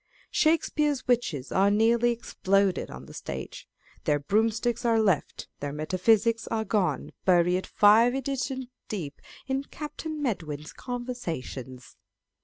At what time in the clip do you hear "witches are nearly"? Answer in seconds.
1.07-2.09